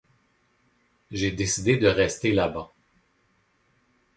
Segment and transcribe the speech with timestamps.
[1.11, 2.73] J'ai décidé de rester là bas.